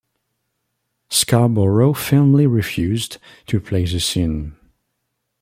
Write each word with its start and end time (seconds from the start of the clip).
Scarboro 1.11 1.95
firmly 1.95 2.47
refused 2.47 3.19
to 3.45 3.59
play 3.59 3.85
the 3.85 3.99
scene. 3.99 4.55